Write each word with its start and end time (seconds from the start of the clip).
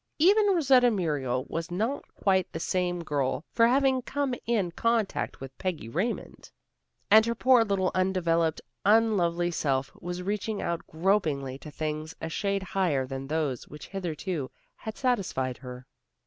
Even 0.17 0.47
Rosetta 0.47 0.89
Muriel 0.89 1.45
was 1.47 1.69
not 1.69 2.03
quite 2.15 2.51
the 2.51 2.59
same 2.59 3.03
girl 3.03 3.45
for 3.51 3.67
having 3.67 4.01
come 4.01 4.33
in 4.47 4.71
contact 4.71 5.39
with 5.39 5.55
Peggy 5.59 5.87
Raymond, 5.89 6.49
and 7.11 7.23
her 7.27 7.35
poor 7.35 7.63
little 7.63 7.91
undeveloped, 7.93 8.61
unlovely 8.83 9.51
self 9.51 9.91
was 10.01 10.23
reaching 10.23 10.59
out 10.59 10.81
gropingly 10.87 11.59
to 11.59 11.69
things 11.69 12.15
a 12.19 12.29
shade 12.29 12.63
higher 12.63 13.05
than 13.05 13.27
those 13.27 13.67
which 13.67 13.89
hitherto 13.89 14.49
had 14.75 14.97
satisfied 14.97 15.57
her. 15.57 15.85